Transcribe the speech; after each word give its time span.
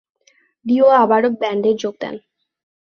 Deo 0.65 0.87
আবারো 1.01 1.29
ব্যান্ডে 1.39 1.71
যোগ 1.81 1.93
দেন। 2.01 2.15